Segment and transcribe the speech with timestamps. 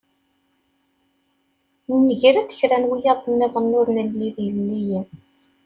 [2.05, 5.07] Nger-d kra n wiyaḍ-nniḍen ur nelli d ilelliyen.